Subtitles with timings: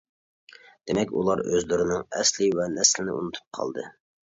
[0.91, 3.89] دېمەك، ئۇلار ئۆزلىرىنىڭ ئەسلى ۋە نەسلىنى ئۇنتۇپ قالدى.